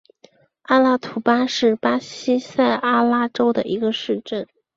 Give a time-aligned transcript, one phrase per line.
[0.63, 4.47] 阿拉图巴是巴西塞阿拉州的一个市镇。